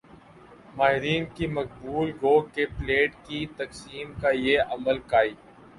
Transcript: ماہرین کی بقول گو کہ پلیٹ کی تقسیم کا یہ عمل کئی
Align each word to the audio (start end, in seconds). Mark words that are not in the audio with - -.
ماہرین 0.75 1.25
کی 1.35 1.47
بقول 1.47 2.11
گو 2.21 2.39
کہ 2.53 2.65
پلیٹ 2.77 3.15
کی 3.25 3.45
تقسیم 3.57 4.13
کا 4.21 4.29
یہ 4.37 4.59
عمل 4.69 4.99
کئی 5.07 5.33